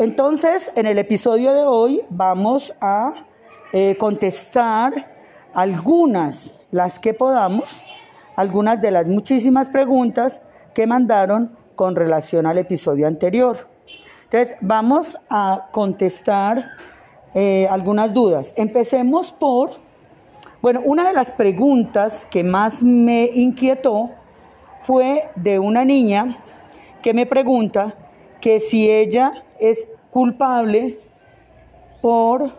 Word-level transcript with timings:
Entonces, 0.00 0.72
en 0.76 0.86
el 0.86 0.98
episodio 0.98 1.52
de 1.52 1.62
hoy 1.62 2.00
vamos 2.08 2.72
a 2.80 3.12
eh, 3.70 3.96
contestar 3.98 5.14
algunas, 5.52 6.58
las 6.70 6.98
que 6.98 7.12
podamos, 7.12 7.82
algunas 8.34 8.80
de 8.80 8.92
las 8.92 9.10
muchísimas 9.10 9.68
preguntas 9.68 10.40
que 10.72 10.86
mandaron 10.86 11.54
con 11.76 11.96
relación 11.96 12.46
al 12.46 12.56
episodio 12.56 13.06
anterior. 13.06 13.68
Entonces, 14.24 14.56
vamos 14.62 15.18
a 15.28 15.68
contestar 15.70 16.70
eh, 17.34 17.68
algunas 17.70 18.14
dudas. 18.14 18.54
Empecemos 18.56 19.30
por, 19.30 19.72
bueno, 20.62 20.80
una 20.82 21.06
de 21.06 21.12
las 21.12 21.30
preguntas 21.30 22.26
que 22.30 22.42
más 22.42 22.82
me 22.82 23.30
inquietó 23.34 24.12
fue 24.84 25.28
de 25.36 25.58
una 25.58 25.84
niña 25.84 26.38
que 27.02 27.12
me 27.12 27.26
pregunta 27.26 27.94
que 28.40 28.60
si 28.60 28.90
ella 28.90 29.44
es 29.60 29.88
culpable 30.10 30.98
por 32.00 32.50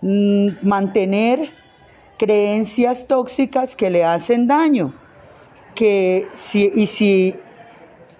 mm, 0.00 0.48
mantener 0.62 1.50
creencias 2.18 3.06
tóxicas 3.06 3.76
que 3.76 3.90
le 3.90 4.04
hacen 4.04 4.46
daño. 4.46 4.94
Que 5.74 6.28
si, 6.32 6.70
y 6.74 6.86
si 6.86 7.34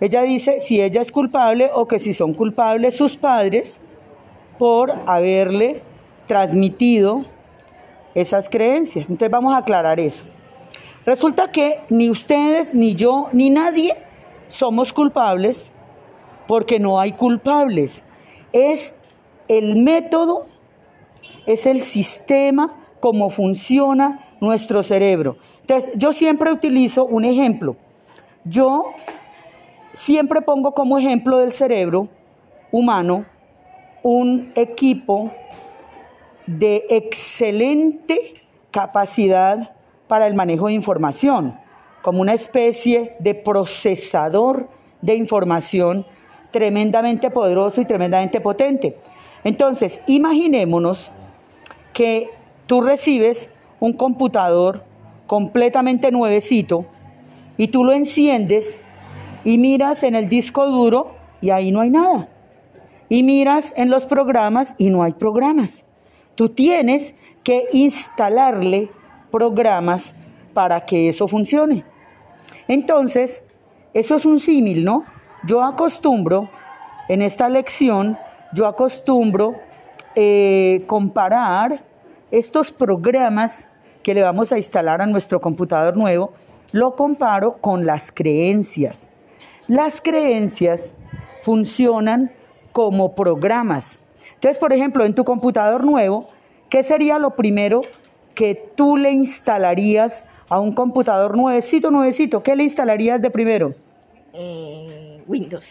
ella 0.01 0.23
dice 0.23 0.59
si 0.59 0.81
ella 0.81 1.01
es 1.01 1.12
culpable 1.12 1.71
o 1.73 1.87
que 1.87 1.99
si 1.99 2.12
son 2.12 2.35
culpables 2.35 2.97
sus 2.97 3.17
padres 3.17 3.79
por 4.59 4.93
haberle 5.07 5.83
transmitido 6.27 7.25
esas 8.15 8.48
creencias. 8.48 9.09
Entonces 9.09 9.31
vamos 9.31 9.55
a 9.55 9.59
aclarar 9.59 10.01
eso. 10.01 10.25
Resulta 11.05 11.51
que 11.51 11.81
ni 11.89 12.09
ustedes, 12.11 12.75
ni 12.75 12.95
yo, 12.95 13.29
ni 13.33 13.51
nadie 13.51 13.97
somos 14.48 14.93
culpables 14.93 15.72
porque 16.47 16.79
no 16.79 17.01
hay 17.01 17.13
culpables. 17.13 18.03
Es 18.53 18.95
el 19.49 19.77
método, 19.77 20.47
es 21.47 21.67
el 21.67 21.83
sistema, 21.83 22.73
cómo 23.01 23.31
funciona 23.31 24.27
nuestro 24.41 24.83
cerebro. 24.83 25.37
Entonces, 25.61 25.93
yo 25.97 26.12
siempre 26.12 26.53
utilizo 26.53 27.05
un 27.05 27.25
ejemplo. 27.25 27.77
Yo 28.45 28.87
siempre 29.93 30.43
pongo 30.43 30.73
como 30.73 30.99
ejemplo 30.99 31.39
del 31.39 31.53
cerebro 31.53 32.09
humano 32.71 33.27
un 34.03 34.53
equipo 34.56 35.31
de 36.47 36.84
excelente 36.89 38.34
capacidad 38.71 39.77
para 40.09 40.27
el 40.27 40.34
manejo 40.34 40.67
de 40.67 40.73
información, 40.73 41.56
como 42.03 42.21
una 42.21 42.34
especie 42.34 43.17
de 43.21 43.34
procesador 43.34 44.69
de 45.01 45.15
información 45.15 46.05
tremendamente 46.53 47.31
poderoso 47.31 47.81
y 47.81 47.84
tremendamente 47.84 48.41
potente. 48.41 48.97
Entonces, 49.42 50.03
imaginémonos 50.06 51.11
que 51.92 52.31
tú 52.67 52.81
recibes 52.81 53.50
un 53.81 53.94
computador 53.94 54.84
completamente 55.27 56.12
nuevecito 56.12 56.86
y 57.56 57.69
tú 57.69 57.84
lo 57.84 57.92
enciendes 57.92 58.78
y 59.44 59.59
miras 59.59 60.05
en 60.05 60.14
el 60.14 60.28
disco 60.28 60.67
duro 60.67 61.17
y 61.41 61.50
ahí 61.50 61.72
no 61.72 61.81
hay 61.81 61.91
nada 61.91 62.28
y 63.09 63.22
miras 63.25 63.75
en 63.77 63.91
los 63.91 64.06
programas 64.06 64.75
y 64.78 64.89
no 64.89 65.03
hay 65.03 65.12
programas. 65.12 65.84
Tú 66.34 66.48
tienes 66.48 67.14
que 67.42 67.66
instalarle 67.72 68.89
programas 69.31 70.14
para 70.55 70.87
que 70.87 71.09
eso 71.09 71.28
funcione. 71.28 71.84
Entonces, 72.69 73.42
eso 73.92 74.16
es 74.16 74.25
un 74.25 74.41
símil, 74.41 74.83
¿no? 74.83 75.05
Yo 75.45 75.61
acostumbro, 75.65 76.48
en 77.09 77.21
esta 77.21 77.48
lección, 77.48 78.17
yo 78.53 78.69
acostumbro 78.69 79.57
eh, 80.15 80.84
comparar 80.87 81.83
estos 82.31 82.71
programas 82.71 83.69
que 84.05 84.15
le 84.15 84.23
vamos 84.23 84.53
a 84.53 84.57
instalar 84.57 85.03
a 85.03 85.06
nuestro 85.06 85.41
computador 85.41 85.97
nuevo, 85.97 86.33
lo 86.71 86.94
comparo 86.94 87.59
con 87.59 87.87
las 87.87 88.12
creencias. 88.12 89.09
Las 89.66 90.00
creencias 90.00 90.94
funcionan 91.41 92.31
como 92.71 93.16
programas. 93.16 93.99
Entonces, 94.34 94.59
por 94.59 94.72
ejemplo, 94.72 95.05
en 95.05 95.15
tu 95.15 95.25
computador 95.25 95.83
nuevo, 95.83 96.25
¿qué 96.69 96.84
sería 96.84 97.19
lo 97.19 97.34
primero 97.34 97.81
que 98.37 98.55
tú 98.77 98.97
le 98.97 99.11
instalarías 99.11 100.25
a 100.49 100.61
un 100.61 100.72
computador 100.72 101.37
nuevecito, 101.37 101.91
nuevecito? 101.91 102.45
¿Qué 102.45 102.55
le 102.55 102.62
instalarías 102.62 103.21
de 103.21 103.31
primero? 103.31 103.75
Eh, 104.32 105.22
Windows. 105.26 105.66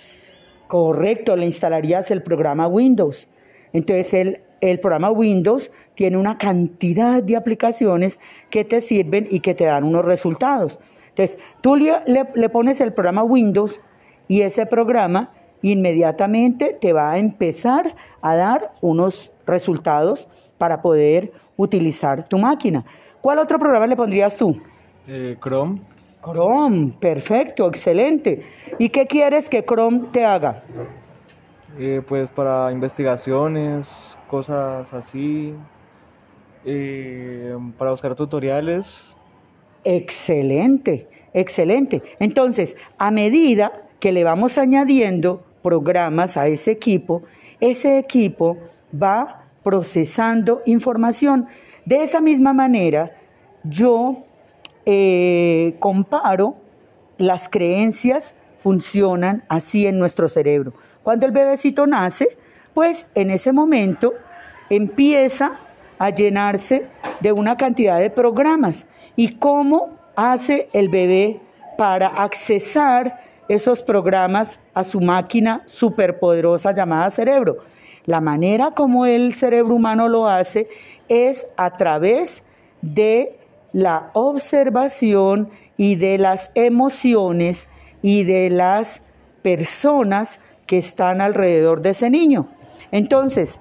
Correcto, 0.67 1.35
le 1.35 1.45
instalarías 1.45 2.11
el 2.11 2.23
programa 2.23 2.67
Windows. 2.67 3.27
Entonces, 3.73 4.13
el, 4.13 4.41
el 4.61 4.79
programa 4.79 5.11
Windows 5.11 5.71
tiene 5.95 6.17
una 6.17 6.37
cantidad 6.37 7.21
de 7.21 7.35
aplicaciones 7.35 8.19
que 8.49 8.63
te 8.63 8.81
sirven 8.81 9.27
y 9.29 9.39
que 9.39 9.53
te 9.53 9.65
dan 9.65 9.83
unos 9.83 10.05
resultados. 10.05 10.79
Entonces, 11.09 11.37
tú 11.61 11.75
le, 11.75 11.93
le 12.05 12.49
pones 12.49 12.79
el 12.79 12.93
programa 12.93 13.23
Windows 13.23 13.81
y 14.27 14.41
ese 14.41 14.65
programa 14.65 15.31
inmediatamente 15.61 16.77
te 16.79 16.93
va 16.93 17.11
a 17.11 17.17
empezar 17.17 17.95
a 18.21 18.35
dar 18.35 18.73
unos 18.81 19.31
resultados 19.45 20.27
para 20.57 20.81
poder 20.81 21.33
utilizar 21.57 22.27
tu 22.27 22.37
máquina. 22.37 22.85
¿Cuál 23.19 23.39
otro 23.39 23.59
programa 23.59 23.87
le 23.87 23.95
pondrías 23.95 24.37
tú? 24.37 24.57
Eh, 25.07 25.37
Chrome. 25.41 25.81
Chrome, 26.23 26.91
perfecto, 26.99 27.67
excelente. 27.67 28.43
¿Y 28.77 28.89
qué 28.89 29.07
quieres 29.07 29.49
que 29.49 29.63
Chrome 29.63 30.07
te 30.11 30.23
haga? 30.23 30.63
Eh, 31.79 32.01
pues 32.07 32.29
para 32.29 32.71
investigaciones, 32.71 34.17
cosas 34.27 34.93
así, 34.93 35.53
eh, 36.65 37.57
para 37.77 37.91
buscar 37.91 38.13
tutoriales. 38.13 39.15
Excelente, 39.83 41.07
excelente. 41.33 42.03
Entonces, 42.19 42.77
a 42.97 43.09
medida 43.09 43.71
que 43.99 44.11
le 44.11 44.23
vamos 44.23 44.57
añadiendo 44.57 45.43
programas 45.63 46.37
a 46.37 46.47
ese 46.47 46.71
equipo, 46.71 47.23
ese 47.59 47.97
equipo 47.97 48.57
va 48.93 49.45
procesando 49.63 50.61
información. 50.65 51.47
De 51.85 52.03
esa 52.03 52.21
misma 52.21 52.53
manera, 52.53 53.11
yo 53.63 54.23
eh, 54.85 55.75
comparo 55.79 56.55
las 57.17 57.49
creencias 57.49 58.35
funcionan 58.59 59.43
así 59.47 59.85
en 59.87 59.99
nuestro 59.99 60.27
cerebro. 60.29 60.73
Cuando 61.03 61.25
el 61.25 61.31
bebecito 61.31 61.85
nace, 61.87 62.37
pues 62.73 63.07
en 63.15 63.31
ese 63.31 63.51
momento 63.51 64.13
empieza 64.69 65.59
a 65.99 66.09
llenarse 66.09 66.87
de 67.19 67.31
una 67.31 67.57
cantidad 67.57 67.99
de 67.99 68.09
programas. 68.09 68.85
¿Y 69.15 69.35
cómo 69.35 69.99
hace 70.15 70.67
el 70.73 70.89
bebé 70.89 71.39
para 71.77 72.07
accesar 72.07 73.19
esos 73.47 73.81
programas 73.81 74.59
a 74.73 74.83
su 74.83 75.01
máquina 75.01 75.63
superpoderosa 75.65 76.71
llamada 76.71 77.09
cerebro. 77.09 77.57
La 78.05 78.21
manera 78.21 78.71
como 78.71 79.05
el 79.05 79.33
cerebro 79.33 79.75
humano 79.75 80.07
lo 80.07 80.27
hace 80.27 80.69
es 81.09 81.47
a 81.57 81.75
través 81.75 82.43
de 82.81 83.37
la 83.73 84.07
observación 84.13 85.49
y 85.77 85.95
de 85.95 86.17
las 86.17 86.51
emociones 86.55 87.67
y 88.01 88.23
de 88.23 88.49
las 88.49 89.01
personas 89.41 90.39
que 90.65 90.77
están 90.77 91.21
alrededor 91.21 91.81
de 91.81 91.91
ese 91.91 92.09
niño. 92.09 92.47
Entonces, 92.91 93.59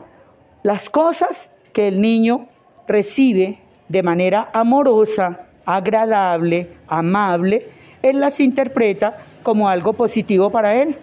las 0.62 0.90
cosas 0.90 1.50
que 1.72 1.88
el 1.88 2.00
niño 2.00 2.48
recibe 2.86 3.60
de 3.88 4.02
manera 4.02 4.50
amorosa, 4.52 5.48
agradable, 5.64 6.68
amable, 6.86 7.68
él 8.02 8.20
las 8.20 8.40
interpreta 8.40 9.16
como 9.42 9.68
algo 9.68 9.92
positivo 9.92 10.50
para 10.50 10.74
él. 10.74 10.96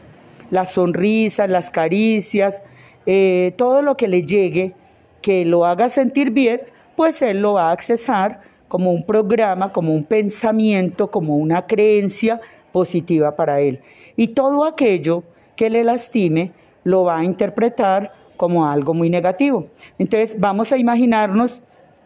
Las 0.51 0.73
sonrisas, 0.73 1.49
las 1.49 1.69
caricias, 1.69 2.63
eh, 3.05 3.53
todo 3.57 3.81
lo 3.81 3.97
que 3.97 4.07
le 4.07 4.23
llegue, 4.23 4.73
que 5.21 5.45
lo 5.45 5.65
haga 5.65 5.89
sentir 5.89 6.31
bien, 6.31 6.61
pues 6.95 7.21
él 7.21 7.41
lo 7.41 7.53
va 7.53 7.69
a 7.69 7.71
accesar 7.71 8.41
como 8.67 8.91
un 8.91 9.03
programa, 9.03 9.71
como 9.71 9.93
un 9.93 10.03
pensamiento, 10.03 11.09
como 11.09 11.37
una 11.37 11.65
creencia 11.65 12.41
positiva 12.71 13.35
para 13.35 13.61
él. 13.61 13.79
Y 14.15 14.29
todo 14.29 14.65
aquello 14.65 15.23
que 15.55 15.69
le 15.69 15.83
lastime 15.83 16.51
lo 16.83 17.03
va 17.03 17.19
a 17.19 17.23
interpretar 17.23 18.13
como 18.37 18.67
algo 18.67 18.93
muy 18.93 19.09
negativo. 19.09 19.67
Entonces 19.97 20.39
vamos 20.39 20.71
a 20.71 20.77
imaginarnos 20.77 21.61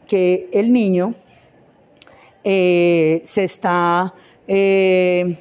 que 0.07 0.49
el 0.51 0.73
niño 0.73 1.13
eh, 2.43 3.21
se 3.23 3.43
está 3.43 4.13
eh, 4.47 5.37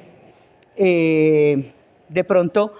eh, 0.75 1.71
de 2.09 2.23
pronto 2.23 2.73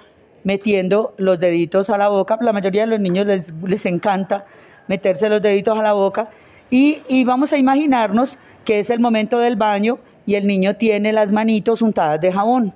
metiendo 0.44 1.14
los 1.18 1.40
deditos 1.40 1.90
a 1.90 1.98
la 1.98 2.10
boca. 2.10 2.38
La 2.42 2.54
mayoría 2.54 2.82
de 2.82 2.88
los 2.88 3.00
niños 3.00 3.26
les, 3.26 3.54
les 3.64 3.86
encanta 3.86 4.46
meterse 4.88 5.30
los 5.30 5.42
deditos 5.42 5.78
a 5.78 5.82
la 5.82 5.94
boca. 5.94 6.30
Y, 6.72 7.26
vamos 7.26 7.52
a 7.52 7.58
imaginarnos 7.58 8.38
que 8.64 8.80
es 8.80 8.90
el 8.90 9.02
momento 9.02 9.40
del 9.40 9.58
baño 9.58 10.00
y 10.26 10.36
el 10.36 10.48
niño 10.48 10.78
tiene 10.78 11.12
las 11.12 11.34
manitos 11.34 11.82
untadas 11.82 12.22
de 12.22 12.32
jabón. 12.32 12.74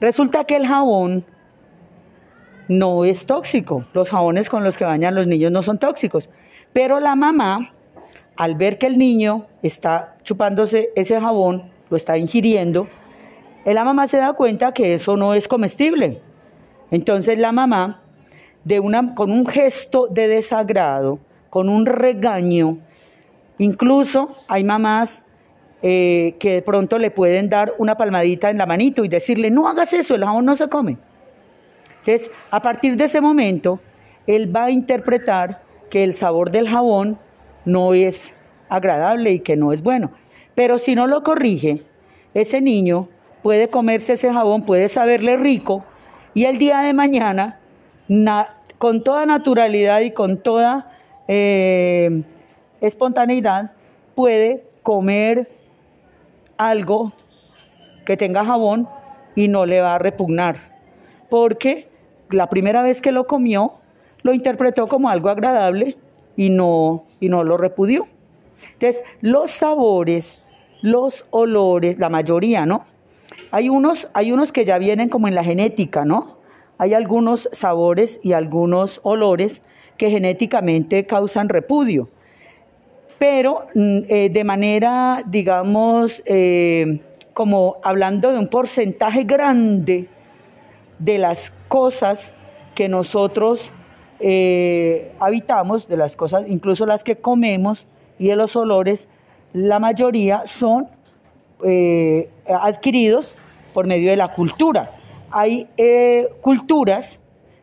Resulta 0.00 0.44
que 0.44 0.54
el 0.54 0.66
jabón 0.66 1.24
no 2.68 3.04
es 3.04 3.26
tóxico. 3.26 3.84
Los 3.92 4.10
jabones 4.10 4.48
con 4.48 4.62
los 4.62 4.78
que 4.78 4.84
bañan 4.84 5.16
los 5.16 5.26
niños 5.26 5.50
no 5.50 5.62
son 5.62 5.78
tóxicos. 5.78 6.30
Pero 6.72 7.00
la 7.00 7.16
mamá, 7.16 7.72
al 8.36 8.54
ver 8.54 8.78
que 8.78 8.86
el 8.86 8.98
niño 8.98 9.46
está 9.62 10.16
chupándose 10.22 10.90
ese 10.94 11.20
jabón, 11.20 11.72
lo 11.90 11.96
está 11.96 12.18
ingiriendo, 12.18 12.86
la 13.64 13.82
mamá 13.82 14.06
se 14.06 14.18
da 14.18 14.32
cuenta 14.34 14.72
que 14.72 14.94
eso 14.94 15.16
no 15.16 15.34
es 15.34 15.48
comestible. 15.48 16.20
Entonces 16.92 17.36
la 17.36 17.50
mamá, 17.50 18.00
de 18.62 18.78
una, 18.78 19.16
con 19.16 19.32
un 19.32 19.44
gesto 19.44 20.06
de 20.06 20.28
desagrado, 20.28 21.18
con 21.50 21.68
un 21.68 21.84
regaño, 21.84 22.78
incluso 23.58 24.36
hay 24.48 24.64
mamás 24.64 25.22
eh, 25.82 26.34
que 26.40 26.54
de 26.54 26.62
pronto 26.62 26.98
le 26.98 27.10
pueden 27.10 27.48
dar 27.48 27.74
una 27.78 27.96
palmadita 27.96 28.50
en 28.50 28.58
la 28.58 28.66
manito 28.66 29.04
y 29.04 29.08
decirle, 29.08 29.50
no 29.50 29.68
hagas 29.68 29.92
eso, 29.92 30.14
el 30.14 30.24
jabón 30.24 30.44
no 30.44 30.54
se 30.54 30.68
come. 30.68 30.96
Entonces, 32.00 32.30
a 32.50 32.62
partir 32.62 32.96
de 32.96 33.04
ese 33.04 33.20
momento, 33.20 33.80
él 34.26 34.54
va 34.54 34.64
a 34.64 34.70
interpretar 34.70 35.62
que 35.90 36.04
el 36.04 36.14
sabor 36.14 36.50
del 36.50 36.68
jabón 36.68 37.18
no 37.64 37.94
es 37.94 38.34
agradable 38.68 39.32
y 39.32 39.40
que 39.40 39.56
no 39.56 39.72
es 39.72 39.82
bueno. 39.82 40.10
Pero 40.54 40.78
si 40.78 40.94
no 40.94 41.06
lo 41.06 41.22
corrige, 41.22 41.82
ese 42.34 42.60
niño 42.60 43.08
puede 43.42 43.68
comerse 43.68 44.14
ese 44.14 44.32
jabón, 44.32 44.62
puede 44.62 44.88
saberle 44.88 45.36
rico 45.36 45.84
y 46.34 46.44
el 46.44 46.58
día 46.58 46.80
de 46.80 46.92
mañana, 46.92 47.58
con 48.78 49.02
toda 49.02 49.26
naturalidad 49.26 50.00
y 50.00 50.12
con 50.12 50.38
toda 50.38 50.92
eh, 51.26 52.22
espontaneidad, 52.80 53.72
puede 54.14 54.64
comer 54.82 55.48
algo 56.56 57.12
que 58.04 58.16
tenga 58.16 58.44
jabón 58.44 58.88
y 59.34 59.48
no 59.48 59.66
le 59.66 59.80
va 59.80 59.94
a 59.94 59.98
repugnar, 59.98 60.56
porque 61.30 61.88
la 62.30 62.48
primera 62.48 62.82
vez 62.82 63.00
que 63.00 63.12
lo 63.12 63.26
comió 63.26 63.74
lo 64.22 64.32
interpretó 64.32 64.86
como 64.86 65.08
algo 65.08 65.28
agradable 65.28 65.96
y 66.36 66.50
no, 66.50 67.04
y 67.20 67.28
no 67.28 67.44
lo 67.44 67.56
repudió. 67.56 68.06
Entonces, 68.72 69.04
los 69.20 69.50
sabores, 69.50 70.38
los 70.82 71.26
olores, 71.30 71.98
la 71.98 72.08
mayoría, 72.08 72.66
¿no? 72.66 72.84
Hay 73.50 73.68
unos, 73.68 74.08
hay 74.14 74.32
unos 74.32 74.52
que 74.52 74.64
ya 74.64 74.78
vienen 74.78 75.08
como 75.08 75.28
en 75.28 75.34
la 75.34 75.44
genética, 75.44 76.04
¿no? 76.04 76.38
Hay 76.78 76.94
algunos 76.94 77.48
sabores 77.52 78.20
y 78.22 78.32
algunos 78.32 79.00
olores 79.02 79.62
que 79.96 80.10
genéticamente 80.10 81.06
causan 81.06 81.48
repudio 81.48 82.08
pero 83.18 83.66
mm, 83.74 83.98
eh, 84.08 84.30
de 84.32 84.44
manera, 84.44 85.22
digamos, 85.26 86.22
eh, 86.26 87.00
como 87.34 87.76
hablando 87.82 88.32
de 88.32 88.38
un 88.38 88.48
porcentaje 88.48 89.24
grande 89.24 90.08
de 90.98 91.18
las 91.18 91.52
cosas 91.68 92.32
que 92.74 92.88
nosotros 92.88 93.70
eh, 94.20 95.12
habitamos, 95.20 95.88
de 95.88 95.96
las 95.96 96.16
cosas, 96.16 96.44
incluso 96.48 96.86
las 96.86 97.04
que 97.04 97.16
comemos 97.16 97.86
y 98.18 98.28
de 98.28 98.36
los 98.36 98.56
olores, 98.56 99.08
la 99.52 99.78
mayoría 99.78 100.42
son 100.46 100.88
adquiridos 102.48 103.34
por 103.74 103.86
medio 103.86 104.10
de 104.10 104.16
la 104.16 104.28
cultura. 104.28 104.92
Hay 105.30 105.66
culturas 106.40 107.18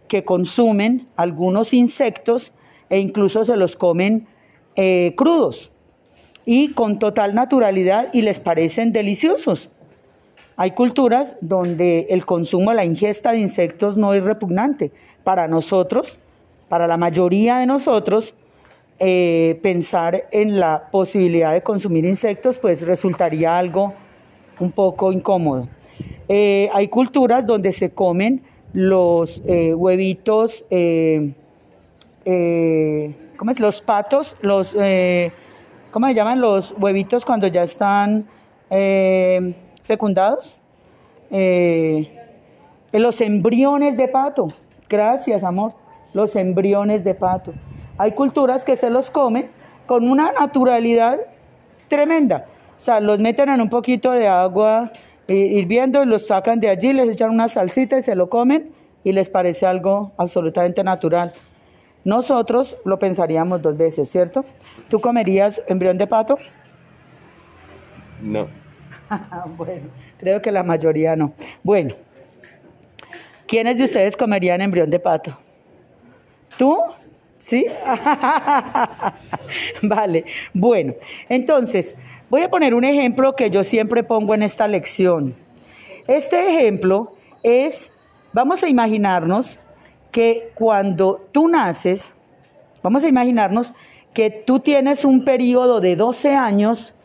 que 0.10 0.26
consumen 0.26 1.08
algunos 1.16 1.74
insectos 1.74 2.52
e 2.90 3.00
incluso 3.00 3.44
se 3.46 3.56
los 3.56 3.78
comen 3.78 4.28
eh, 4.76 5.14
crudos 5.16 5.72
y 6.46 6.74
con 6.74 7.00
total 7.00 7.34
naturalidad 7.34 8.10
y 8.14 8.22
les 8.22 8.40
parecen 8.40 8.92
deliciosos. 8.92 9.70
Hay 10.58 10.72
culturas 10.72 11.36
donde 11.42 12.08
el 12.10 12.26
consumo, 12.26 12.74
la 12.74 12.86
ingesta 12.86 13.32
de 13.32 13.40
insectos 13.40 13.98
no 13.98 14.14
es 14.14 14.24
repugnante. 14.24 14.92
Para 15.24 15.48
nosotros, 15.48 16.18
para 16.70 16.88
la 16.88 16.98
mayoría 16.98 17.58
de 17.58 17.66
nosotros, 17.66 18.36
eh, 19.00 19.60
pensar 19.62 20.26
en 20.32 20.60
la 20.60 20.90
posibilidad 20.92 21.52
de 21.52 21.62
consumir 21.62 22.06
insectos, 22.06 22.58
pues 22.58 22.86
resultaría 22.86 23.58
algo 23.58 23.94
un 24.60 24.72
poco 24.72 25.12
incómodo. 25.12 25.68
Eh, 26.30 26.70
hay 26.74 26.88
culturas 26.88 27.46
donde 27.46 27.72
se 27.72 27.92
comen 27.92 28.42
los 28.74 29.42
huevitos 29.46 30.66
¿cómo 33.38 33.52
es? 33.52 33.60
Los 33.60 33.82
patos, 33.82 34.36
los, 34.42 34.76
eh, 34.78 35.32
¿cómo 35.92 36.08
se 36.08 36.14
llaman? 36.14 36.42
Los 36.42 36.74
huevitos 36.78 37.26
cuando 37.26 37.48
ya 37.48 37.64
están 37.64 38.28
eh, 38.70 39.56
fecundados. 39.84 40.60
Eh, 41.32 42.12
los 42.94 43.22
embriones 43.22 43.98
de 43.98 44.08
pato. 44.08 44.48
Gracias, 44.90 45.44
amor. 45.44 45.74
Los 46.14 46.36
embriones 46.36 47.04
de 47.04 47.14
pato. 47.14 47.54
Hay 47.98 48.12
culturas 48.12 48.64
que 48.64 48.76
se 48.76 48.90
los 48.90 49.10
comen 49.10 49.50
con 49.86 50.10
una 50.10 50.32
naturalidad 50.32 51.20
tremenda. 51.88 52.46
O 52.78 52.80
sea, 52.80 53.00
los 53.00 53.20
meten 53.20 53.50
en 53.50 53.62
un 53.62 53.70
poquito 53.70 54.12
de 54.12 54.28
agua 54.28 54.92
hirviendo 55.28 56.04
y 56.04 56.06
los 56.06 56.28
sacan 56.28 56.60
de 56.60 56.70
allí, 56.70 56.94
les 56.94 57.10
echan 57.10 57.32
una 57.32 57.48
salsita 57.48 57.98
y 57.98 58.02
se 58.02 58.16
lo 58.16 58.30
comen 58.30 58.72
y 59.04 59.12
les 59.12 59.30
parece 59.30 59.66
algo 59.66 60.12
absolutamente 60.18 60.84
natural. 60.84 61.34
Nosotros 62.06 62.78
lo 62.86 63.00
pensaríamos 63.00 63.64
dos 63.64 63.76
veces, 63.76 64.08
¿cierto? 64.08 64.46
¿Tú 64.90 65.02
comerías 65.02 65.60
embrión 65.68 65.98
de 65.98 66.06
pato? 66.06 66.38
No. 68.22 68.48
bueno, 69.58 69.88
creo 70.20 70.40
que 70.40 70.52
la 70.52 70.62
mayoría 70.62 71.16
no. 71.16 71.34
Bueno, 71.64 71.96
¿quiénes 73.48 73.80
de 73.80 73.86
ustedes 73.86 74.16
comerían 74.16 74.62
embrión 74.62 74.92
de 74.92 75.00
pato? 75.00 75.36
¿Tú? 76.60 76.78
¿Sí? 77.40 77.66
vale, 79.82 80.26
bueno, 80.54 80.94
entonces 81.28 81.96
voy 82.30 82.44
a 82.44 82.50
poner 82.50 82.76
un 82.76 82.84
ejemplo 82.84 83.36
que 83.36 83.50
yo 83.50 83.64
siempre 83.64 84.04
pongo 84.04 84.36
en 84.36 84.44
esta 84.44 84.68
lección. 84.68 85.34
Este 86.08 86.54
ejemplo 86.54 87.14
es, 87.42 87.92
vamos 88.32 88.62
a 88.64 88.70
imaginarnos 88.70 89.60
que 90.16 90.54
cuando 90.56 91.28
tú 91.34 91.50
naces, 91.50 92.16
vamos 92.82 93.04
a 93.04 93.10
imaginarnos 93.10 93.74
que 94.14 94.30
tú 94.30 94.62
tienes 94.62 95.04
un 95.04 95.26
periodo 95.26 95.82
de 95.82 95.98
12 95.98 96.34
años, 96.38 96.96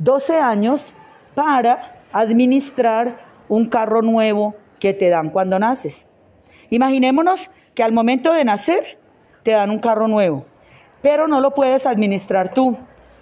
12 0.00 0.40
años 0.40 0.92
para 1.36 2.00
administrar 2.12 3.20
un 3.48 3.66
carro 3.66 4.02
nuevo 4.02 4.56
que 4.80 4.92
te 4.92 5.10
dan 5.10 5.30
cuando 5.30 5.60
naces. 5.60 6.08
Imaginémonos 6.70 7.52
que 7.72 7.84
al 7.84 7.92
momento 7.92 8.32
de 8.32 8.44
nacer 8.44 8.98
te 9.44 9.52
dan 9.52 9.70
un 9.70 9.78
carro 9.78 10.08
nuevo, 10.08 10.44
pero 11.02 11.28
no 11.28 11.40
lo 11.40 11.54
puedes 11.54 11.86
administrar 11.86 12.52
tú, 12.52 12.76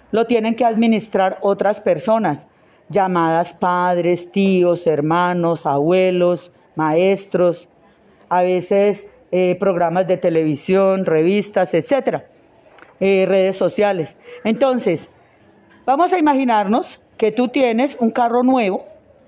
lo 0.09 0.25
tienen 0.25 0.55
que 0.55 0.65
administrar 0.65 1.37
otras 1.41 1.81
personas, 1.81 2.47
llamadas 2.89 3.53
padres, 3.53 4.31
tíos, 4.31 4.87
hermanos, 4.87 5.67
abuelos, 5.67 6.51
maestros, 6.73 7.69
a 8.27 8.41
veces 8.41 9.07
eh, 9.31 9.55
programas 9.59 10.07
de 10.07 10.17
televisión, 10.17 11.05
revistas, 11.05 11.73
etcétera, 11.73 12.25
eh, 12.99 13.25
redes 13.27 13.57
sociales. 13.57 14.15
Entonces, 14.43 15.09
vamos 15.85 16.13
a 16.13 16.17
imaginarnos 16.17 17.01
que 17.17 17.31
tú 17.31 17.49
tienes 17.49 17.97
un 17.99 18.09
carro 18.09 18.43
nuevo, 18.43 18.85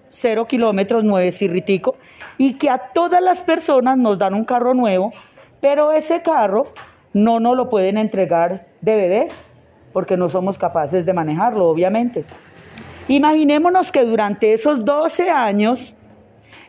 cero 0.10 0.48
kilómetros, 0.48 1.04
nueve 1.04 1.32
cirritico, 1.32 1.96
y 2.38 2.54
que 2.54 2.70
a 2.70 2.78
todas 2.78 3.22
las 3.22 3.42
personas 3.42 3.98
nos 3.98 4.18
dan 4.18 4.34
un 4.34 4.46
carro 4.46 4.74
nuevo, 4.74 5.12
pero 5.60 5.92
ese 5.92 6.22
carro 6.22 6.64
no 7.14 7.40
nos 7.40 7.56
lo 7.56 7.70
pueden 7.70 7.98
entregar 7.98 8.66
de 8.82 8.96
bebés, 8.96 9.44
porque 9.94 10.18
no 10.18 10.30
somos 10.30 10.58
capaces 10.58 11.06
de 11.06 11.14
manejarlo, 11.14 11.68
obviamente. 11.68 12.26
Imaginémonos 13.08 13.92
que 13.92 14.06
durante 14.06 14.54
esos 14.54 14.86
12 14.86 15.30
años, 15.30 15.94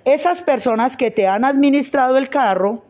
esas 0.05 0.43
personas 0.43 0.97
que 0.97 1.11
te 1.11 1.29
han 1.29 1.45
administrado 1.45 2.19
el 2.19 2.29
carro, 2.29 2.83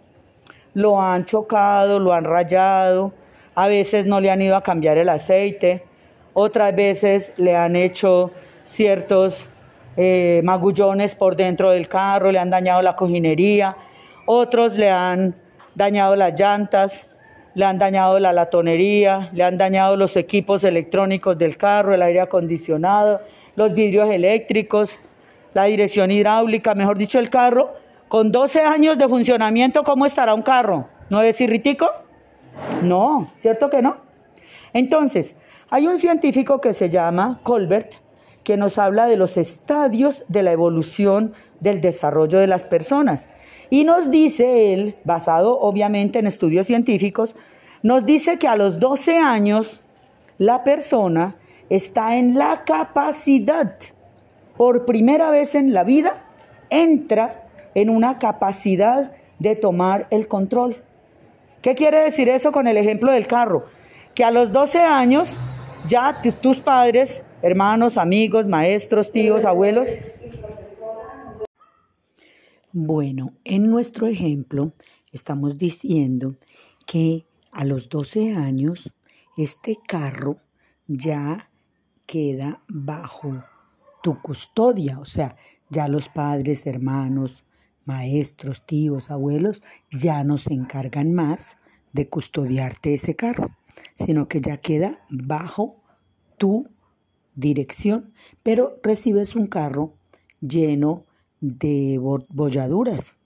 lo 0.75 1.01
han 1.01 1.25
chocado, 1.25 1.99
lo 1.99 2.13
han 2.13 2.25
rayado, 2.25 3.13
a 3.55 3.67
veces 3.67 4.07
no 4.07 4.21
le 4.21 4.31
han 4.31 4.41
ido 4.41 4.57
a 4.57 4.63
cambiar 4.63 4.99
el 4.99 5.09
aceite, 5.09 5.85
otras 6.33 6.75
veces 6.75 7.33
le 7.37 7.55
han 7.57 7.77
hecho 7.77 8.31
ciertos 8.65 9.47
eh, 9.97 10.41
magullones 10.45 11.15
por 11.15 11.37
dentro 11.37 11.71
del 11.71 11.89
carro, 11.89 12.33
le 12.33 12.39
han 12.39 12.51
dañado 12.51 12.81
la 12.81 12.97
cojinería, 12.97 13.77
otros 14.27 14.79
le 14.79 14.91
han 14.91 15.35
dañado 15.75 16.17
las 16.17 16.39
llantas, 16.39 17.09
le 17.55 17.67
han 17.67 17.79
dañado 17.79 18.19
la 18.19 18.33
latonería, 18.33 19.29
le 19.35 19.45
han 19.45 19.59
dañado 19.59 19.97
los 19.97 20.17
equipos 20.17 20.65
electrónicos 20.65 21.37
del 21.37 21.59
carro, 21.59 21.93
el 21.93 22.01
aire 22.01 22.21
acondicionado, 22.21 23.21
los 23.57 23.75
vidrios 23.75 24.09
eléctricos, 24.11 24.99
la 25.53 25.65
dirección 25.65 26.11
hidráulica, 26.11 26.75
mejor 26.75 26.97
dicho, 26.97 27.19
el 27.19 27.29
carro 27.29 27.75
con 28.13 28.31
12 28.31 28.61
años 28.61 28.99
de 28.99 29.09
funcionamiento, 29.09 29.85
¿cómo 29.85 30.05
estará 30.05 30.35
un 30.35 30.43
carro? 30.43 30.87
¿No 31.09 31.23
es 31.23 31.41
irritico? 31.41 31.89
No, 32.83 33.33
¿cierto 33.39 33.71
que 33.71 33.81
no? 33.81 33.97
Entonces, 34.75 35.35
hay 35.71 35.87
un 35.87 35.97
científico 35.97 36.61
que 36.61 36.75
se 36.75 36.91
llama 36.91 37.41
Colbert, 37.43 37.95
que 38.45 38.59
nos 38.59 38.77
habla 38.77 39.07
de 39.07 39.17
los 39.17 39.39
estadios 39.39 40.27
de 40.29 40.43
la 40.43 40.53
evolución 40.53 41.33
del 41.61 41.81
desarrollo 41.81 42.39
de 42.39 42.47
las 42.47 42.67
personas. 42.67 43.29
Y 43.71 43.85
nos 43.85 44.11
dice 44.11 44.75
él, 44.75 44.97
basado 45.05 45.59
obviamente 45.59 46.19
en 46.19 46.27
estudios 46.27 46.67
científicos, 46.67 47.35
nos 47.83 48.05
dice 48.05 48.39
que 48.39 48.47
a 48.47 48.57
los 48.57 48.79
12 48.79 49.17
años 49.17 49.81
la 50.37 50.65
persona 50.65 51.37
está 51.71 52.17
en 52.17 52.35
la 52.35 52.65
capacidad, 52.65 53.75
por 54.59 54.85
primera 54.85 55.31
vez 55.31 55.55
en 55.55 55.73
la 55.73 55.83
vida, 55.83 56.27
entra 56.69 57.42
en 57.75 57.91
una 57.91 58.19
capacidad 58.19 59.13
de 59.39 59.57
tomar 59.57 60.07
el 60.11 60.29
control. 60.29 60.77
¿Qué 61.63 61.75
quiere 61.75 62.01
decir 62.01 62.29
eso 62.29 62.53
con 62.53 62.67
el 62.67 62.77
ejemplo 62.77 63.13
del 63.13 63.27
carro? 63.27 63.67
Que 64.15 64.25
a 64.25 64.31
los 64.31 64.53
12 64.53 64.81
años 64.81 65.39
ya 65.87 66.21
tus 66.41 66.61
padres, 66.61 67.25
hermanos, 67.43 67.97
amigos, 67.97 68.47
maestros, 68.47 69.13
tíos, 69.13 69.45
abuelos. 69.45 69.89
Bueno, 72.73 73.35
en 73.45 73.69
nuestro 73.69 74.07
ejemplo 74.07 74.73
estamos 75.13 75.59
diciendo 75.59 76.37
que 76.87 77.27
a 77.53 77.65
los 77.65 77.89
12 77.89 78.35
años 78.35 78.91
este 79.37 79.79
carro 79.87 80.39
ya 80.87 81.51
queda 82.07 82.63
bajo 82.69 83.45
tu 84.03 84.21
custodia, 84.21 84.99
o 84.99 85.05
sea, 85.05 85.37
ya 85.69 85.89
los 85.89 86.09
padres, 86.09 86.67
hermanos, 86.67 87.45
maestros, 87.85 88.65
tíos, 88.65 89.11
abuelos 89.11 89.63
ya 89.91 90.25
no 90.25 90.39
se 90.39 90.55
encargan 90.55 91.13
más 91.13 91.59
de 91.93 92.09
custodiarte 92.09 92.95
ese 92.95 93.17
carro, 93.17 93.51
sino 93.95 94.29
que 94.29 94.41
ya 94.41 94.59
queda 94.59 95.05
bajo 95.11 95.83
tu 96.39 96.69
dirección, 97.35 98.13
pero 98.43 98.79
recibes 98.83 99.35
un 99.37 99.47
carro 99.47 99.95
lleno 100.41 101.07
de 101.41 101.99
bolladuras, 101.99 103.17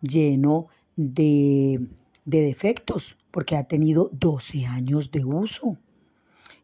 lleno 0.00 0.68
de, 0.96 1.80
de 2.24 2.40
defectos, 2.40 3.16
porque 3.30 3.56
ha 3.56 3.64
tenido 3.64 4.10
12 4.12 4.66
años 4.66 5.10
de 5.10 5.24
uso. 5.24 5.78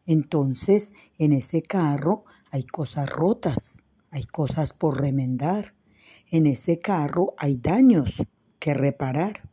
Entonces, 0.05 0.93
en 1.17 1.33
ese 1.33 1.61
carro 1.61 2.25
hay 2.51 2.63
cosas 2.63 3.09
rotas, 3.09 3.79
hay 4.11 4.23
cosas 4.23 4.73
por 4.73 4.99
remendar. 4.99 5.73
En 6.29 6.45
ese 6.45 6.79
carro 6.79 7.33
hay 7.37 7.57
daños 7.57 8.23
que 8.59 8.73
reparar. 8.73 9.49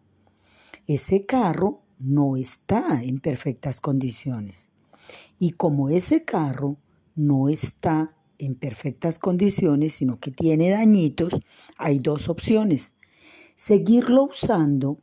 Ese 0.87 1.27
carro 1.27 1.83
no 1.99 2.37
está 2.37 3.03
en 3.03 3.19
perfectas 3.21 3.81
condiciones. 3.81 4.71
Y 5.39 5.53
como 5.53 5.89
ese 5.89 6.25
carro 6.25 6.77
no 7.15 7.49
está 7.49 8.15
en 8.39 8.55
perfectas 8.55 9.19
condiciones, 9.19 9.95
sino 9.95 10.21
que 10.21 10.31
tiene 10.31 10.71
dañitos, 10.71 11.41
hay 11.79 11.99
dos 11.99 12.29
opciones. 12.29 12.93
Seguirlo 13.55 14.25
usando 14.25 15.01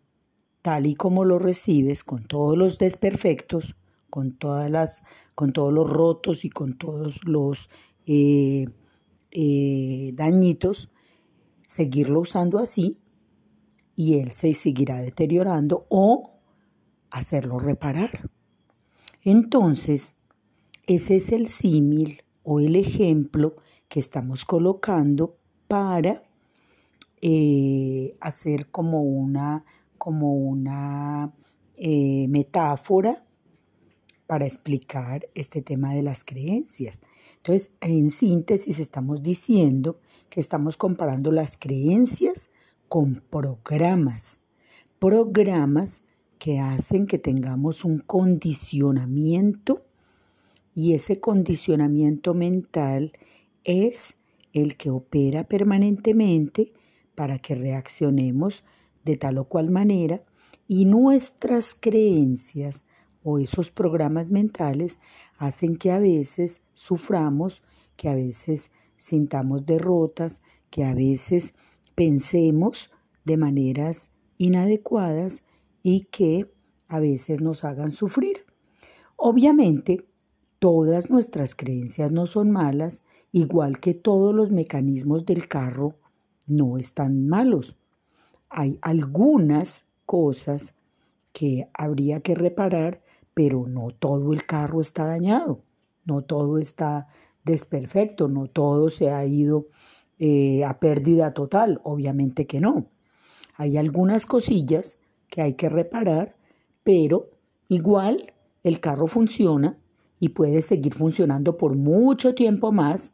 tal 0.62 0.86
y 0.86 0.96
como 0.96 1.26
lo 1.26 1.40
recibes, 1.40 2.04
con 2.04 2.26
todos 2.26 2.58
los 2.58 2.78
desperfectos, 2.78 3.76
con, 4.10 4.32
todas 4.38 4.70
las, 4.70 5.02
con 5.36 5.52
todos 5.52 5.74
los 5.74 5.90
rotos 5.90 6.46
y 6.46 6.50
con 6.50 6.78
todos 6.78 7.20
los 7.26 7.70
eh, 8.06 8.68
eh, 9.32 10.12
dañitos, 10.14 10.90
seguirlo 11.74 12.20
usando 12.20 12.60
así 12.60 13.00
y 13.96 14.20
él 14.20 14.30
se 14.32 14.54
seguirá 14.54 15.02
deteriorando 15.02 15.88
o 15.90 16.40
hacerlo 17.10 17.58
reparar. 17.58 18.30
Entonces, 19.24 20.14
ese 20.86 21.16
es 21.16 21.32
el 21.32 21.48
símil 21.48 22.24
o 22.44 22.60
el 22.60 22.76
ejemplo 22.76 23.56
que 23.88 24.00
estamos 24.00 24.46
colocando 24.46 25.38
para 25.68 26.24
eh, 27.22 28.16
hacer 28.20 28.70
como 28.70 29.02
una, 29.02 29.66
como 29.98 30.36
una 30.36 31.34
eh, 31.76 32.28
metáfora 32.28 33.26
para 34.28 34.46
explicar 34.46 35.28
este 35.36 35.62
tema 35.62 35.94
de 35.94 36.04
las 36.04 36.24
creencias. 36.24 37.02
Entonces, 37.38 37.70
en 37.82 38.10
síntesis, 38.10 38.80
estamos 38.80 39.22
diciendo 39.22 40.00
que 40.30 40.40
estamos 40.40 40.78
comparando 40.78 41.32
las 41.32 41.58
creencias 41.58 42.50
con 42.88 43.24
programas. 43.30 44.40
Programas 45.00 46.02
que 46.40 46.60
hacen 46.60 47.08
que 47.08 47.20
tengamos 47.20 47.86
un 47.86 48.00
condicionamiento 48.00 49.86
y 50.76 50.94
ese 50.94 51.20
condicionamiento 51.20 52.34
mental 52.34 53.14
es 53.64 54.16
el 54.54 54.78
que 54.78 54.90
opera 54.90 55.48
permanentemente 55.48 56.74
para 57.16 57.40
que 57.40 57.56
reaccionemos 57.56 58.64
de 59.04 59.18
tal 59.18 59.38
o 59.38 59.46
cual 59.46 59.70
manera 59.70 60.24
y 60.68 60.86
nuestras 60.86 61.76
creencias 61.76 62.84
o 63.24 63.40
esos 63.40 63.72
programas 63.72 64.30
mentales 64.30 64.98
hacen 65.38 65.78
que 65.78 65.92
a 65.92 66.00
veces 66.00 66.62
suframos, 66.74 67.62
que 67.96 68.10
a 68.10 68.16
veces 68.16 68.72
sintamos 68.96 69.66
derrotas, 69.66 70.42
que 70.70 70.84
a 70.84 70.94
veces 70.94 71.54
pensemos 71.96 72.92
de 73.26 73.38
maneras 73.38 74.10
inadecuadas 74.38 75.44
y 75.82 76.02
que 76.02 76.52
a 76.88 77.00
veces 77.00 77.42
nos 77.42 77.64
hagan 77.64 77.92
sufrir. 77.92 78.46
Obviamente, 79.16 80.06
Todas 80.64 81.10
nuestras 81.10 81.56
creencias 81.56 82.14
no 82.14 82.26
son 82.26 82.50
malas, 82.50 83.04
igual 83.34 83.82
que 83.82 83.94
todos 83.94 84.34
los 84.34 84.50
mecanismos 84.50 85.26
del 85.26 85.50
carro 85.50 85.96
no 86.48 86.78
están 86.78 87.28
malos. 87.28 87.76
Hay 88.48 88.80
algunas 88.82 89.84
cosas 90.06 90.74
que 91.34 91.68
habría 91.74 92.22
que 92.22 92.34
reparar, 92.34 93.03
pero 93.34 93.68
no 93.68 93.92
todo 93.92 94.34
el 94.34 94.46
carro 94.46 94.82
está 94.82 95.06
dañado, 95.06 95.62
no 96.06 96.22
todo 96.22 96.58
está 96.58 97.08
desperfecto, 97.44 98.28
no 98.28 98.48
todo 98.48 98.90
se 98.90 99.12
ha 99.12 99.26
ido 99.26 99.68
eh, 100.20 100.64
a 100.64 100.80
pérdida 100.80 101.34
total, 101.34 101.82
obviamente 101.84 102.48
que 102.48 102.60
no. 102.60 102.86
Hay 103.56 103.78
algunas 103.78 104.26
cosillas 104.26 104.98
que 105.30 105.42
hay 105.42 105.54
que 105.54 105.70
reparar, 105.70 106.36
pero 106.84 107.30
igual 107.68 108.34
el 108.64 108.80
carro 108.80 109.08
funciona 109.08 109.78
y 110.20 110.30
puede 110.30 110.62
seguir 110.62 110.94
funcionando 110.94 111.58
por 111.58 111.76
mucho 111.76 112.34
tiempo 112.34 112.72
más, 112.72 113.12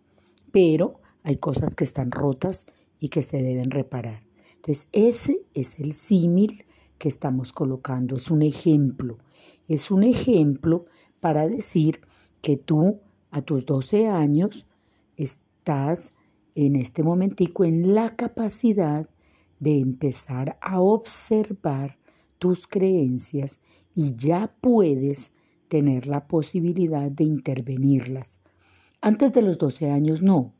pero 0.51 0.99
hay 1.23 1.37
cosas 1.37 1.75
que 1.75 1.83
están 1.83 2.11
rotas 2.11 2.65
y 2.99 3.09
que 3.09 3.21
se 3.21 3.41
deben 3.41 3.71
reparar. 3.71 4.23
Entonces, 4.55 4.87
ese 4.91 5.45
es 5.53 5.79
el 5.79 5.93
símil 5.93 6.65
que 6.99 7.09
estamos 7.09 7.51
colocando, 7.51 8.15
es 8.17 8.29
un 8.29 8.43
ejemplo, 8.43 9.17
es 9.67 9.89
un 9.89 10.03
ejemplo 10.03 10.85
para 11.19 11.47
decir 11.47 12.01
que 12.41 12.57
tú 12.57 12.99
a 13.31 13.41
tus 13.41 13.65
12 13.65 14.07
años 14.07 14.67
estás 15.17 16.13
en 16.55 16.75
este 16.75 17.03
momentico 17.03 17.63
en 17.63 17.95
la 17.95 18.15
capacidad 18.15 19.09
de 19.59 19.79
empezar 19.79 20.57
a 20.61 20.81
observar 20.81 21.97
tus 22.37 22.67
creencias 22.67 23.59
y 23.93 24.15
ya 24.15 24.53
puedes 24.61 25.31
tener 25.67 26.07
la 26.07 26.27
posibilidad 26.27 27.11
de 27.11 27.23
intervenirlas. 27.23 28.39
Antes 29.01 29.33
de 29.33 29.41
los 29.41 29.57
12 29.57 29.91
años 29.91 30.21
no, 30.21 30.53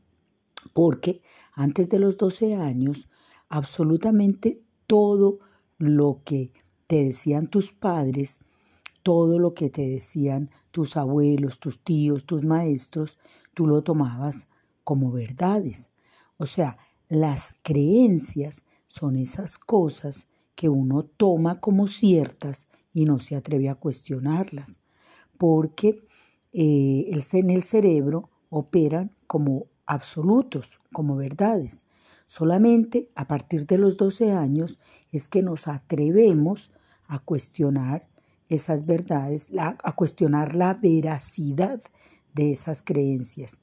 porque 0.74 1.22
antes 1.54 1.90
de 1.90 2.00
los 2.00 2.18
12 2.18 2.56
años 2.56 3.10
absolutamente 3.50 4.62
todo 4.88 5.40
lo 5.80 6.22
que 6.24 6.54
te 6.86 7.04
decían 7.04 7.48
tus 7.48 7.72
padres, 7.72 8.42
todo 9.02 9.40
lo 9.40 9.56
que 9.56 9.72
te 9.72 9.88
decían 9.88 10.52
tus 10.70 10.98
abuelos, 10.98 11.60
tus 11.60 11.84
tíos, 11.84 12.26
tus 12.26 12.44
maestros, 12.44 13.18
tú 13.56 13.66
lo 13.66 13.82
tomabas 13.82 14.48
como 14.84 15.12
verdades. 15.12 15.90
O 16.38 16.46
sea, 16.46 16.78
las 17.08 17.56
creencias 17.64 18.62
son 18.88 19.16
esas 19.18 19.58
cosas 19.58 20.28
que 20.54 20.70
uno 20.70 21.04
toma 21.04 21.60
como 21.60 21.88
ciertas 21.88 22.68
y 22.94 23.06
no 23.06 23.20
se 23.20 23.36
atreve 23.36 23.70
a 23.70 23.76
cuestionarlas 23.76 24.80
porque 25.40 26.06
eh, 26.52 27.10
en 27.10 27.50
el 27.50 27.64
cerebro 27.64 28.30
operan 28.50 29.16
como 29.26 29.68
absolutos, 29.88 30.80
como 30.92 31.16
verdades. 31.16 31.84
Solamente 32.30 33.10
a 33.16 33.28
partir 33.28 33.66
de 33.66 33.80
los 33.80 33.98
12 33.98 34.34
años 34.34 34.78
es 35.12 35.28
que 35.28 35.42
nos 35.42 35.68
atrevemos 35.68 36.70
a 37.08 37.18
cuestionar 37.18 38.08
esas 38.50 38.86
verdades, 38.86 39.52
a 39.58 39.96
cuestionar 39.96 40.56
la 40.56 40.76
veracidad 40.76 41.82
de 42.36 42.52
esas 42.52 42.84
creencias, 42.84 43.58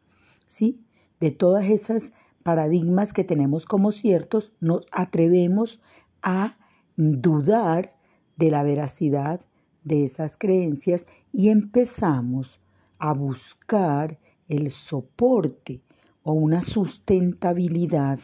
¿sí? 0.49 0.85
De 1.21 1.31
todas 1.31 1.67
esas 1.67 2.13
paradigmas 2.43 3.13
que 3.13 3.23
tenemos 3.23 3.67
como 3.67 3.93
ciertos, 3.93 4.53
nos 4.59 4.89
atrevemos 4.91 5.81
a 6.21 6.59
dudar 6.97 7.97
de 8.35 8.51
la 8.51 8.65
veracidad 8.65 9.47
de 9.85 10.03
esas 10.03 10.37
creencias 10.37 11.07
y 11.33 11.51
empezamos 11.51 12.59
a 12.99 13.13
buscar 13.13 14.19
el 14.49 14.73
soporte 14.73 15.85
o 16.25 16.33
una 16.33 16.63
sustentabilidad 16.63 18.19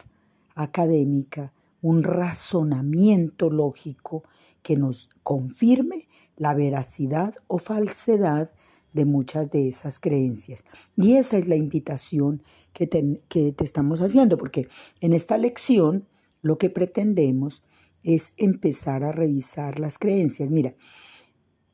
académica, 0.55 1.53
un 1.81 2.03
razonamiento 2.03 3.49
lógico 3.49 4.23
que 4.61 4.77
nos 4.77 5.09
confirme 5.21 6.07
la 6.37 6.53
veracidad 6.53 7.35
o 7.47 7.59
falsedad 7.59 8.51
de 8.93 9.05
muchas 9.05 9.49
de 9.49 9.67
esas 9.67 9.99
creencias. 9.99 10.63
Y 10.95 11.15
esa 11.15 11.37
es 11.37 11.47
la 11.47 11.55
invitación 11.55 12.41
que 12.71 12.87
te, 12.87 13.21
que 13.27 13.51
te 13.51 13.63
estamos 13.63 14.01
haciendo, 14.01 14.37
porque 14.37 14.67
en 15.01 15.13
esta 15.13 15.37
lección 15.37 16.07
lo 16.41 16.57
que 16.57 16.69
pretendemos 16.69 17.63
es 18.03 18.33
empezar 18.37 19.03
a 19.03 19.11
revisar 19.11 19.79
las 19.79 19.97
creencias. 19.97 20.51
Mira, 20.51 20.75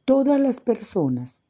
todas 0.06 0.40
las 0.40 0.60
personas 0.60 1.44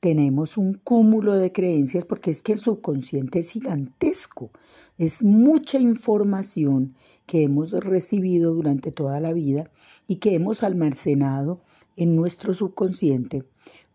tenemos 0.00 0.56
un 0.56 0.74
cúmulo 0.74 1.34
de 1.34 1.52
creencias 1.52 2.06
porque 2.06 2.30
es 2.30 2.42
que 2.42 2.52
el 2.52 2.58
subconsciente 2.58 3.38
es 3.40 3.50
gigantesco, 3.50 4.50
es 4.96 5.22
mucha 5.22 5.78
información 5.78 6.94
que 7.26 7.42
hemos 7.42 7.72
recibido 7.72 8.54
durante 8.54 8.90
toda 8.92 9.20
la 9.20 9.32
vida 9.32 9.70
y 10.06 10.16
que 10.16 10.34
hemos 10.34 10.62
almacenado 10.62 11.60
en 11.96 12.16
nuestro 12.16 12.54
subconsciente 12.54 13.44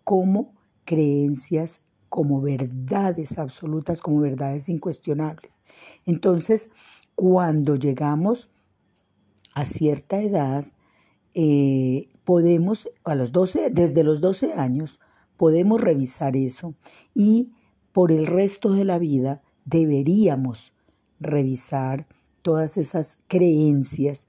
como 0.04 0.54
creencias, 0.86 1.82
como 2.10 2.40
verdades 2.40 3.40
absolutas, 3.40 4.02
como 4.02 4.20
verdades 4.20 4.70
incuestionables. 4.70 5.60
Entonces, 6.06 6.70
cuando 7.16 7.76
llegamos 7.76 8.50
a 9.56 9.66
cierta 9.66 10.22
edad, 10.22 10.66
eh, 11.34 12.10
podemos, 12.24 12.90
a 13.04 13.16
los 13.16 13.32
12, 13.32 13.72
desde 13.72 14.04
los 14.04 14.22
12 14.22 14.54
años, 14.54 15.00
podemos 15.38 15.82
revisar 15.82 16.36
eso 16.36 16.75
y 17.13 17.51
por 17.92 18.12
el 18.12 18.25
resto 18.27 18.74
de 18.74 18.86
la 18.86 19.00
vida 19.00 19.42
deberíamos 19.65 20.74
revisar 21.20 22.08
todas 22.42 22.77
esas 22.77 23.18
creencias 23.27 24.27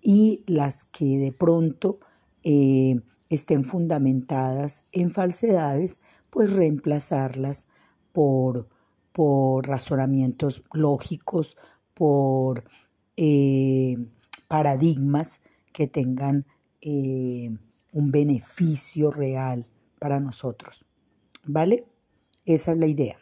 y 0.00 0.42
las 0.46 0.84
que 0.84 1.18
de 1.18 1.32
pronto 1.32 1.98
eh, 2.42 3.00
estén 3.28 3.64
fundamentadas 3.64 4.84
en 4.92 5.10
falsedades, 5.10 5.98
pues 6.30 6.52
reemplazarlas 6.52 7.66
por, 8.12 8.68
por 9.12 9.66
razonamientos 9.66 10.64
lógicos, 10.72 11.56
por 11.94 12.64
eh, 13.16 13.96
paradigmas 14.48 15.40
que 15.72 15.86
tengan 15.86 16.46
eh, 16.80 17.50
un 17.92 18.10
beneficio 18.10 19.10
real 19.10 19.66
para 19.98 20.20
nosotros. 20.20 20.84
¿Vale? 21.44 21.84
Esa 22.44 22.72
es 22.72 22.78
la 22.78 22.86
idea. 22.86 23.18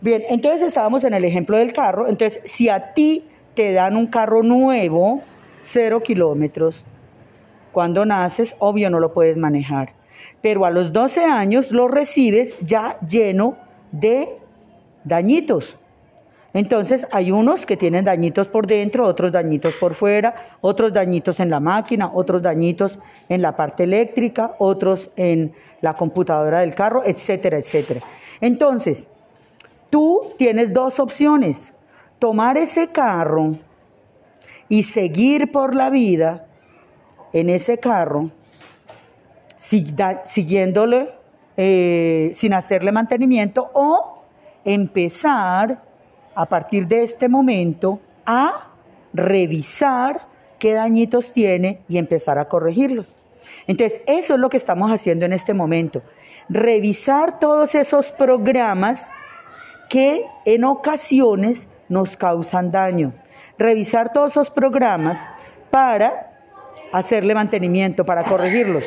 Bien, 0.00 0.22
entonces 0.28 0.68
estábamos 0.68 1.04
en 1.04 1.14
el 1.14 1.24
ejemplo 1.24 1.58
del 1.58 1.72
carro. 1.72 2.08
Entonces, 2.08 2.40
si 2.44 2.68
a 2.68 2.94
ti 2.94 3.24
te 3.54 3.72
dan 3.72 3.96
un 3.96 4.06
carro 4.06 4.42
nuevo, 4.42 5.22
cero 5.62 6.02
kilómetros, 6.02 6.84
cuando 7.72 8.04
naces, 8.04 8.54
obvio 8.58 8.90
no 8.90 9.00
lo 9.00 9.12
puedes 9.12 9.36
manejar. 9.36 9.94
Pero 10.40 10.64
a 10.64 10.70
los 10.70 10.92
12 10.92 11.24
años 11.24 11.70
lo 11.70 11.88
recibes 11.88 12.58
ya 12.60 12.98
lleno 13.00 13.56
de 13.92 14.38
dañitos. 15.04 15.76
Entonces 16.58 17.06
hay 17.12 17.30
unos 17.30 17.66
que 17.66 17.76
tienen 17.76 18.04
dañitos 18.04 18.48
por 18.48 18.66
dentro, 18.66 19.06
otros 19.06 19.30
dañitos 19.30 19.74
por 19.74 19.94
fuera, 19.94 20.34
otros 20.60 20.92
dañitos 20.92 21.38
en 21.38 21.50
la 21.50 21.60
máquina, 21.60 22.10
otros 22.12 22.42
dañitos 22.42 22.98
en 23.28 23.42
la 23.42 23.54
parte 23.54 23.84
eléctrica, 23.84 24.56
otros 24.58 25.12
en 25.14 25.52
la 25.80 25.94
computadora 25.94 26.62
del 26.62 26.74
carro, 26.74 27.02
etcétera, 27.04 27.58
etcétera. 27.58 28.00
Entonces, 28.40 29.06
tú 29.88 30.32
tienes 30.36 30.72
dos 30.72 30.98
opciones. 30.98 31.74
Tomar 32.18 32.58
ese 32.58 32.88
carro 32.88 33.54
y 34.68 34.82
seguir 34.82 35.52
por 35.52 35.76
la 35.76 35.90
vida 35.90 36.48
en 37.32 37.50
ese 37.50 37.78
carro, 37.78 38.32
siguiéndole 39.56 41.10
eh, 41.56 42.30
sin 42.32 42.52
hacerle 42.52 42.90
mantenimiento 42.90 43.70
o 43.74 44.24
empezar 44.64 45.86
a 46.38 46.46
partir 46.46 46.86
de 46.86 47.02
este 47.02 47.28
momento 47.28 47.98
a 48.24 48.68
revisar 49.12 50.20
qué 50.60 50.72
dañitos 50.72 51.32
tiene 51.32 51.80
y 51.88 51.98
empezar 51.98 52.38
a 52.38 52.44
corregirlos. 52.44 53.16
Entonces, 53.66 54.00
eso 54.06 54.34
es 54.34 54.40
lo 54.40 54.48
que 54.48 54.56
estamos 54.56 54.92
haciendo 54.92 55.26
en 55.26 55.32
este 55.32 55.52
momento. 55.52 56.00
Revisar 56.48 57.40
todos 57.40 57.74
esos 57.74 58.12
programas 58.12 59.10
que 59.90 60.26
en 60.44 60.62
ocasiones 60.62 61.66
nos 61.88 62.16
causan 62.16 62.70
daño. 62.70 63.12
Revisar 63.58 64.12
todos 64.12 64.30
esos 64.30 64.48
programas 64.48 65.18
para 65.72 66.38
hacerle 66.92 67.34
mantenimiento, 67.34 68.06
para 68.06 68.22
corregirlos. 68.22 68.84